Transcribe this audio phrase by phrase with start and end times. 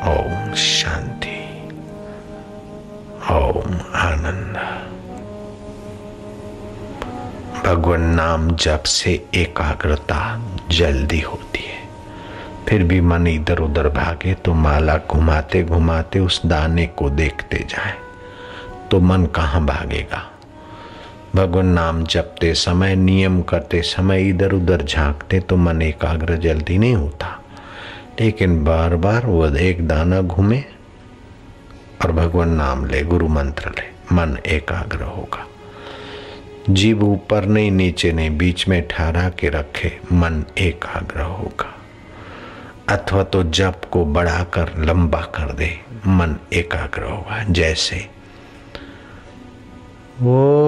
[0.00, 1.38] ओम शांति
[3.30, 4.56] ओम आनंद
[7.66, 10.20] भगवान नाम जप से एकाग्रता
[10.70, 11.78] जल्दी होती है।
[12.68, 17.94] फिर भी मन इधर उधर भागे तो माला घुमाते घुमाते उस दाने को देखते जाए।
[18.90, 20.22] तो मन कहाँ भागेगा?
[21.36, 26.94] भगवान नाम जपते समय, नियम करते समय इधर उधर झांकते तो मन एकाग्र जल्दी नहीं
[26.94, 27.29] होता।
[28.20, 30.64] लेकिन बार बार वो एक दाना घूमे
[32.04, 35.46] और भगवान नाम ले, गुरु मंत्र ले। मन एकाग्र होगा।
[36.70, 41.74] जीव ऊपर नहीं, नीचे नहीं, बीच में ठहरा के रखे, मन एकाग्र होगा।
[42.88, 48.08] अथवा तो जप को बढ़ाकर, लंबा कर दे, मन एकाग्र होगा। जैसे
[50.20, 50.60] वो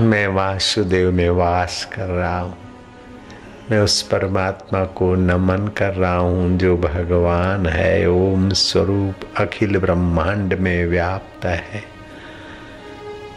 [0.00, 2.58] मैं वासुदेव में वास कर रहा हूँ।
[3.70, 10.54] मैं उस परमात्मा को नमन कर रहा हूँ जो भगवान है। ओम स्वरूप अखिल ब्रह्मांड
[10.54, 11.82] में व्याप्त है।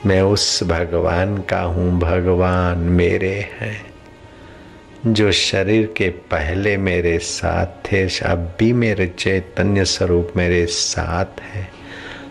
[0.06, 3.93] मैं उस भगवान का हूँ। भगवान मेरे हैं।
[5.06, 11.68] जो शरीर के पहले मेरे साथ थे, अब भी मेरे चैतन्य स्वरूप मेरे साथ है।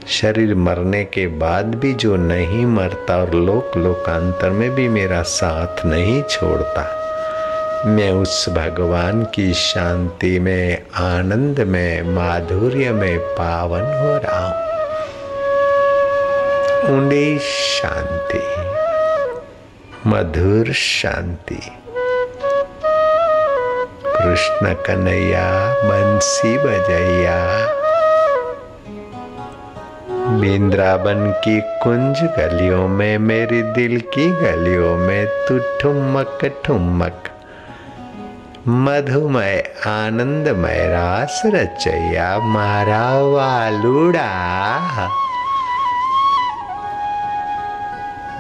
[0.09, 5.85] शरीर मरने के बाद भी जो नहीं मरता और लोक लोकांतर में भी मेरा साथ
[5.87, 6.85] नहीं छोड़ता,
[7.87, 14.61] मैं उस भगवान की शांति में, आनंद में, माधुर्य में पावन हो रहा हूँ।
[16.91, 18.43] ऊंडी शांति,
[20.07, 21.61] मधुर शांति।
[24.33, 25.47] कृष्ण कन्हैया
[25.85, 27.35] बंसी बजैया
[30.41, 37.29] बिंद्रावन की कुंज गलियों में मेरी दिल की गलियों में तू ठुमक ठुमक
[38.69, 44.31] मधुमय आनंदमय रास रचैया मारा वालुड़ा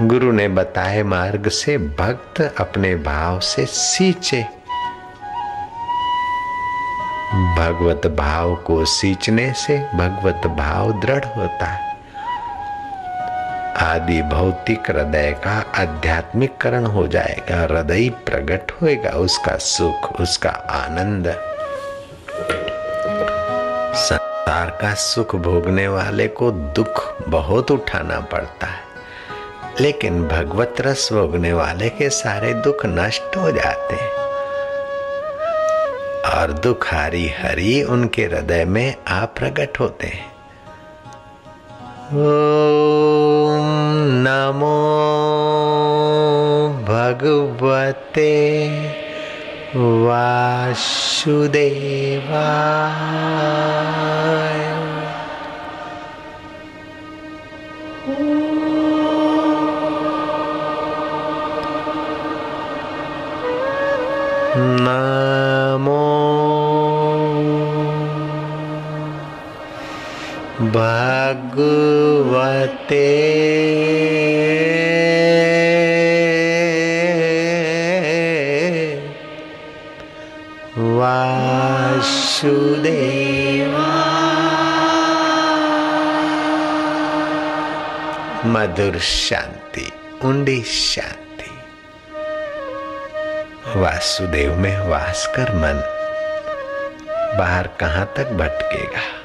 [0.03, 4.45] गुरु ने बताए मार्ग से भक्त अपने भाव से सींचे
[7.43, 11.91] भगवत भाव को सींचने से भगवत भाव दृढ़ होता है।
[13.79, 21.29] आदि भौतिक हृदय का आध्यात्मिककरण हो जाएगा, हृदय प्रकट होएगा, उसका सुख, उसका आनंद।
[23.97, 28.81] संसार का सुख भोगने वाले को दुख बहुत उठाना पड़ता है,
[29.81, 34.32] लेकिन भगवत रस भोगने वाले के सारे दुख नष्ट हो जाते हैं।
[36.35, 40.31] और दुख हरी हरी उनके हृदय में आ प्रकट होते हैं।
[42.13, 43.69] ओम
[44.27, 44.79] नमो
[46.89, 48.33] भगवते
[49.77, 51.43] वासुदेवाय।
[70.73, 71.93] भगवते।
[80.79, 82.23] वासुदेवा।
[88.47, 89.93] मधुर शांति
[90.25, 91.51] ऊंडी शांति।
[93.79, 95.99] वासुदेव में वास कर मन
[97.39, 99.22] बाहर कहाँ तक भटकेगा?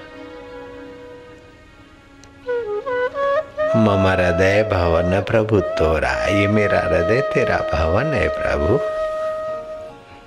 [3.77, 8.77] मम हृदय भवन प्रभु, तोरा ये मेरा हृदय, तेरा भवन है प्रभु।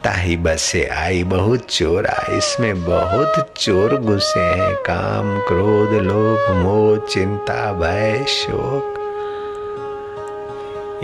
[0.05, 7.09] ताही बसे आई बहुत चोर, आई इसमें बहुत चोर घुसे हैं। काम, क्रोध, लोभ, मोह,
[7.09, 8.97] चिंता, भय, शोक।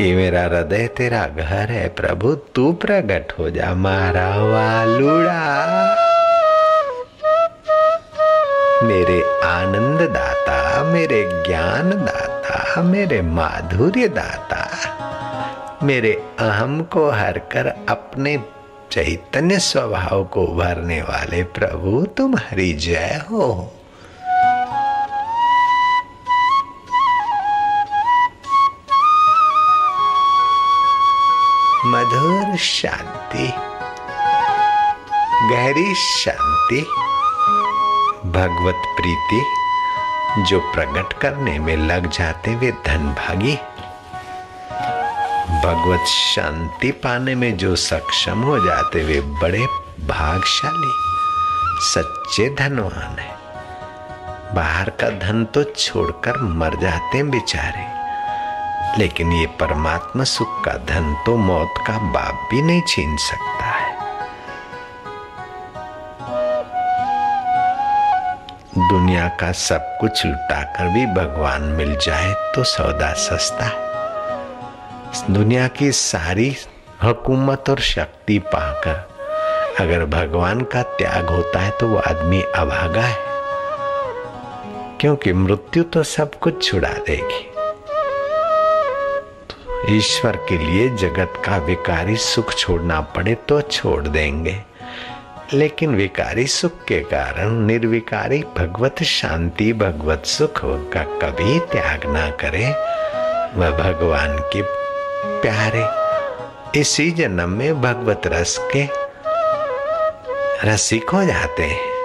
[0.01, 5.97] ये मेरा हृदय, तेरा घर है प्रभु, तू प्रकट हो जा, मारा वालुड़ा
[8.83, 12.36] मेरे आनंद दाता मेरे ज्ञान दाता
[12.83, 14.63] मेरे माधुर्य दाता
[15.83, 18.45] मेरे अहम को हर कर अपने
[18.93, 23.73] चैतन्य स्वभाव को भरने वाले प्रभु तुम्हारी जय हो।
[31.87, 33.49] मधुर शांति,
[35.55, 36.81] गहरी शांति,
[38.31, 39.66] भगवत प्रीति
[40.39, 43.55] जो प्रकट करने में लग जाते वे धन भागी
[45.65, 49.67] भगवत शांति पाने में जो सक्षम हो जाते वे बड़े
[50.07, 50.93] भागशाली,
[51.81, 53.37] सच्चे धनवान है।
[54.55, 57.97] बाहर का धन तो छोड़कर मर जाते हैं बेचारे।
[58.99, 63.66] लेकिन ये परमात्मा सुख का धन तो मौत का बाप भी नहीं छीन सकता।
[68.79, 75.93] दुनिया का सब कुछ लुटाकर भी भगवान मिल जाए तो सौदा सस्ता है। दुनिया की
[75.93, 76.57] सारी
[77.05, 79.09] हुकूमत और शक्ति पाकर
[79.81, 83.17] अगर भगवान का त्याग होता है तो वो आदमी अभागा है।
[85.01, 87.45] क्योंकि मृत्यु तो सब कुछ छुड़ा देगी।
[89.97, 94.63] ईश्वर के लिए जगत का विकारी सुख छोड़ना पड़े तो छोड़ देंगे।
[95.55, 102.67] लेकिन विकारी सुख के कारण निर्विकारी भगवत शांति, भगवत सुख का कभी त्याग ना करे।
[103.59, 104.63] वह भगवान के
[105.43, 106.07] प्यारे।
[106.81, 108.89] इसी जन्म में भगवत रस के
[110.69, 111.97] रसिक हो जाते हैं।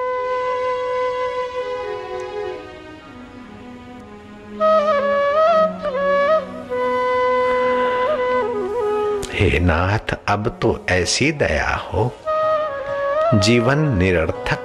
[9.33, 12.15] हे नाथ, अब तो ऐसी दया हो।
[13.36, 14.60] जीवन निरर्थक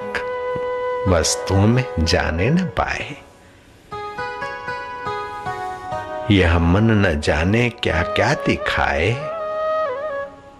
[1.09, 3.17] वस्तुओं में जाने न पाए।
[6.31, 9.17] यह मन न जाने क्या क्या दिखाए।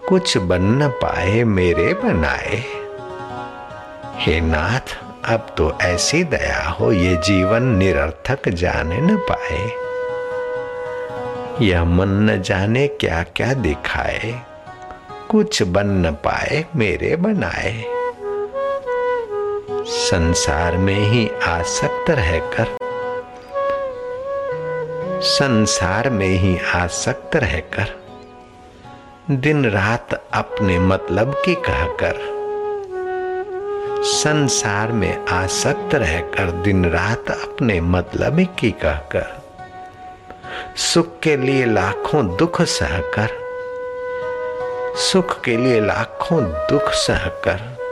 [0.09, 2.63] कुछ बन न पाए, मेरे बनाए।
[4.15, 9.71] हे नाथ, अब तो ऐसी दया हो, ये जीवन निरर्थक जाने न पाए।
[11.65, 14.41] यह मन न जाने क्या क्या दिखाए।
[15.29, 17.96] कुछ बन न पाए, मेरे बनाए।
[20.07, 22.77] संसार में ही आसक्त रहकर,
[25.21, 27.95] संसार में ही आसक्त रहकर
[29.31, 32.13] दिन रात अपने मतलब की कहकर,
[34.03, 39.41] संसार में आसक्त रहकर दिन रात अपने मतलब की कहकर,
[40.75, 43.27] सुख के लिए लाखों दुख सहकर,
[44.95, 47.86] सुख के लिए लाखों दुख सहकर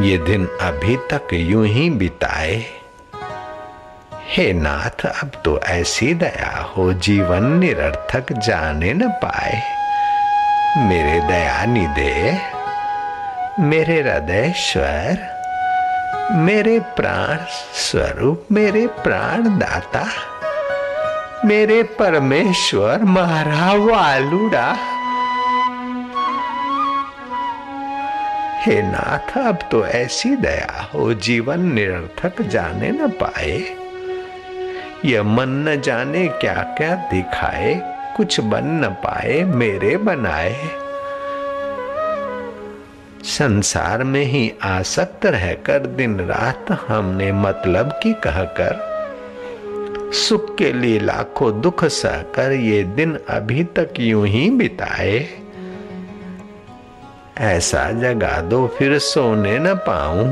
[0.00, 2.64] ये दिन अभी तक यूँ ही बिताए।
[4.28, 9.62] हे नाथ, अब तो ऐसी दया हो, जीवन निरर्थक जाने न पाए।
[10.76, 12.38] मेरे दया निदे
[13.60, 15.18] मेरे हृदय स्वर,
[16.32, 17.38] मेरे प्राण
[17.74, 20.06] स्वरूप, मेरे प्राण दाता
[21.44, 24.91] मेरे परमेश्वर मारा वालुड़ा।
[28.62, 33.76] हे नाथ, अब तो ऐसी दया हो, जीवन निरर्थक जाने न पाए।
[35.04, 37.74] यह मन न जाने क्या क्या दिखाए,
[38.16, 40.54] कुछ बन न पाए, मेरे बनाए।
[43.24, 48.80] संसार में ही आसक्त रहकर दिन रात हमने मतलब की कहकर,
[50.12, 55.41] सुख के लिए लाखों दुख सहकर ये दिन अभी तक यूँ ही बिताए।
[57.45, 60.27] ऐसा जगा दो फिर सोने न पाऊं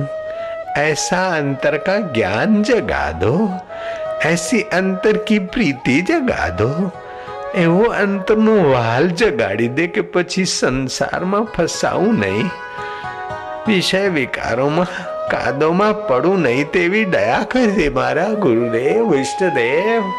[0.79, 3.33] ऐसा अंतर का ज्ञान जगा दो
[4.25, 6.71] ऐसी अंतर की प्रीति जगा दो
[7.55, 12.49] એવો અંતરનો વાલ જગાડી દે કે પછી સંસારમાં ફસાવું નહીં
[13.67, 14.97] વિષય વિકારોમાં
[15.29, 20.09] કાદોમાં પડું નહીં તેવી દયા કરજે મારા ગુરુદેવ ઇષ્ટદેવ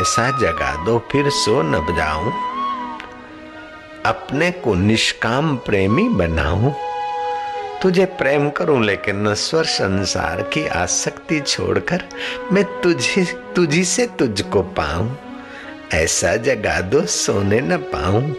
[0.00, 2.32] ऐसा जगा दो, फिर सो न जाऊँ।
[4.06, 6.74] अपने को निष्काम प्रेमी बनाऊँ।
[7.82, 12.04] तुझे प्रेम करूँ, लेकिन नश्वर संसार की आसक्ति छोड़कर
[12.52, 13.24] मैं तुझे,
[13.56, 15.16] तुझी से तुझको पाऊँ।
[15.94, 18.30] ऐसा जगा दो, सोने न पाऊँ।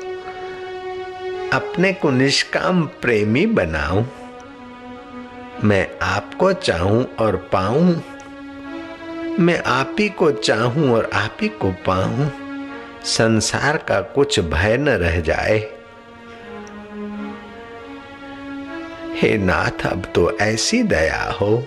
[1.54, 4.08] अपने को निष्काम प्रेमी बनाऊँ।
[5.64, 8.04] मैं आपको चाहूँ और पाऊँ।
[9.40, 12.32] मैं आप ही को चाहूँ और आप ही को पाऊँ,
[13.04, 15.58] संसार का कुछ भय न रह जाए।
[19.16, 21.64] हे नाथ, अब तो ऐसी दया हो,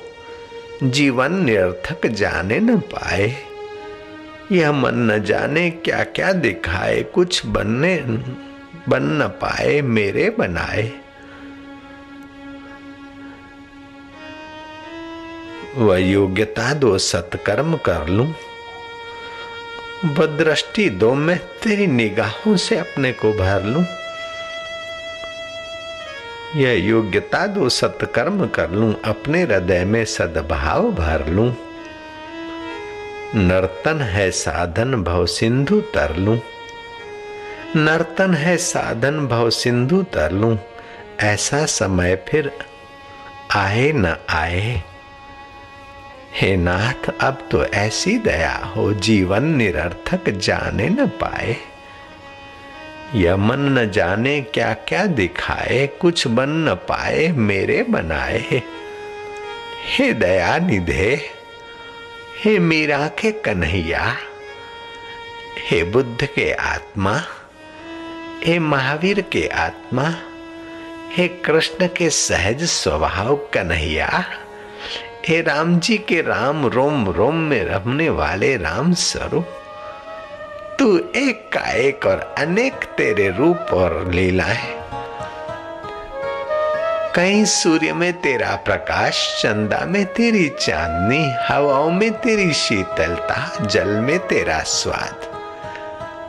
[0.82, 3.34] जीवन निरर्थक जाने न पाए।
[4.52, 7.96] यह मन न जाने क्या क्या दिखाए, कुछ बनने,
[8.88, 10.92] बन न पाए, मेरे बनाए।
[15.76, 18.34] वह योग्यता दो सत्कर्म कर लूँ।
[20.04, 23.84] वह दृष्टि दो, मैं तेरी निगाहों से अपने को भर लूँ।
[26.56, 31.56] यह योग्यता दो सत्कर्म कर लूँ, अपने हृदय में सद्भाव भर लूँ।
[33.34, 36.38] नर्तन है साधन, भव सिंधु तर लूँ।
[37.76, 40.58] नर्तन है साधन, भव सिंधु तर लूँ।
[41.20, 42.52] ऐसा समय फिर
[43.56, 44.82] आए न आए।
[46.34, 51.56] हे नाथ, अब तो ऐसी दया हो, जीवन निरर्थक जाने न पाए।
[53.14, 58.62] यमन न जाने क्या क्या दिखाए, कुछ बन न पाए, मेरे बनाए।
[59.86, 61.30] हे दया निधे
[62.44, 64.16] हे मीरा के कन्हैया,
[65.58, 67.22] हे बुद्ध के आत्मा,
[68.44, 70.14] हे महावीर के आत्मा,
[71.12, 74.24] हे कृष्ण के सहज स्वभाव कन्हैया।
[75.28, 79.48] हे राम जी के राम रोम रोम में रमने वाले राम स्वरूप,
[80.78, 84.82] तू एक का एक और अनेक तेरे रूप और लीलाएँ
[87.14, 94.18] कहीं सूर्य में तेरा प्रकाश, चंदा में तेरी चांदनी, हवाओं में तेरी शीतलता, जल में
[94.18, 95.28] तेरा स्वाद,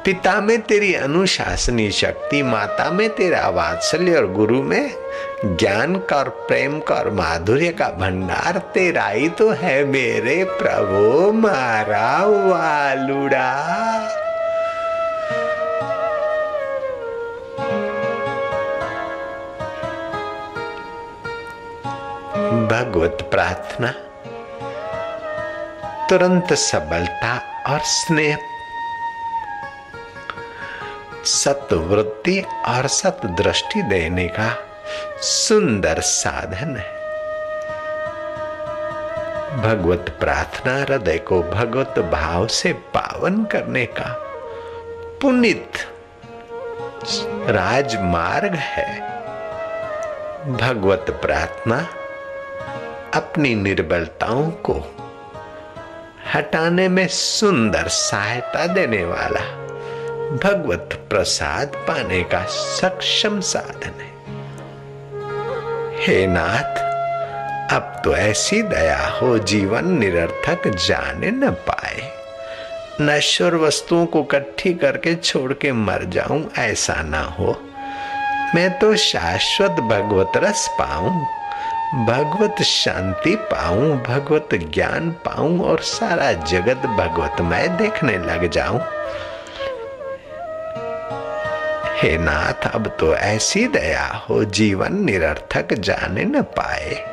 [0.05, 5.02] पिता में तेरी अनुशासनी शक्ति, माता में तेरा वात्सल्य और गुरु में
[5.45, 11.31] ज्ञान का और प्रेम का और माधुर्य का भंडार तेरा ही तो है मेरे प्रभु
[11.31, 13.50] मारा वालुड़ा
[22.67, 23.91] भगवत प्रार्थना,
[26.09, 27.38] तुरंत सबलता
[27.73, 28.38] और स्नेह,
[31.25, 34.55] सतवृत्ति और सत दृष्टि देने का
[35.24, 36.92] सुंदर साधन है।
[39.58, 44.15] भगवत प्रार्थना हृदय को भगवत भाव से पावन करने का
[45.22, 45.72] पुनित
[47.50, 49.00] राजमार्ग है।
[50.53, 51.88] भगवत प्रार्थना
[53.13, 54.96] अपनी निर्बलताओं को
[56.36, 59.42] हटाने में सुंदर सहायता देने वाला
[60.38, 64.12] भगवत प्रसाद पाने का सक्षम साधन है।
[66.07, 66.77] हे नाथ,
[67.74, 72.12] अब तो ऐसी दया हो जीवन निरर्थक जाने न पाए।
[73.01, 77.62] नश्वर वस्तुओं को इकट्ठी करके छोड़ के मर जाऊँ, ऐसा ना हो।
[78.55, 81.25] मैं तो शाश्वत भगवत रस पाऊँ,
[82.05, 88.81] भगवत शांति पाऊँ, भगवत ज्ञान पाऊँ और सारा जगत भगवत भगवतमय देखने लग जाऊँ।
[92.03, 97.05] हे नाथ, अब तो ऐसी दया हो, जीवन निरर्थक जाने न पाए।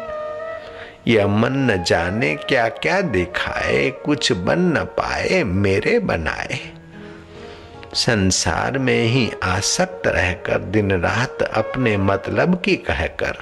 [1.07, 6.59] यह मन न जाने क्या क्या दिखाए, कुछ बन न पाए, मेरे बनाए।
[7.95, 13.37] संसार में ही आसक्त रहकर, दिन रात अपने मतलब की कहकर,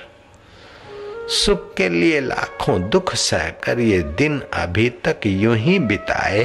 [1.28, 6.44] सुख के लिए लाखों दुख सहकर, ये दिन अभी तक यूँ ही बिताए।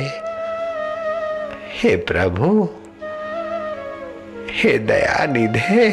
[1.82, 2.70] हे प्रभु
[4.54, 5.88] हे दया निधे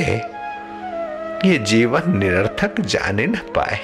[1.45, 3.79] ये जीवन निरर्थक जाने न पाए।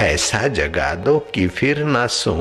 [0.00, 2.34] ऐसा जगा दो कि फिर ना सो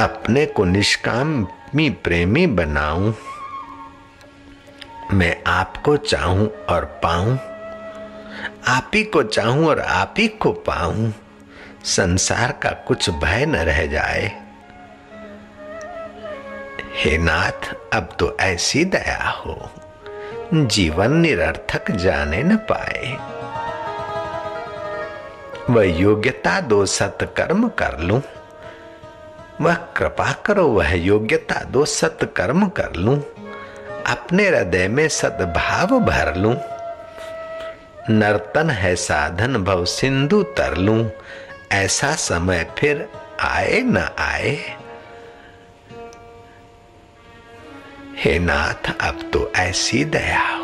[0.00, 3.14] अपने को निष्कामी प्रेमी बनाऊँ।
[5.12, 7.38] मैं आपको चाहूँ और पाऊँ।
[8.68, 11.12] आप ही को चाहूँ और आप ही को पाऊँ।
[11.84, 14.41] संसार का कुछ भय न रह जाए।
[17.02, 19.70] हे नाथ, अब तो ऐसी दया हो।
[20.54, 23.16] जीवन निरर्थक जाने न पाए।
[25.70, 28.22] वह योग्यता दो सत्कर्म कर लूँ।
[29.60, 33.22] वह कृपा करो, वह योग्यता दो सत्कर्म कर लूँ।
[34.06, 36.56] अपने हृदय में सद्भाव भर लूँ।
[38.10, 41.10] नर्तन है साधन, भव सिंधु तर लूँ।
[41.72, 43.08] ऐसा समय फिर
[43.40, 44.81] आए न आए।
[48.24, 50.61] हे नाथ अब तो ऐसी दया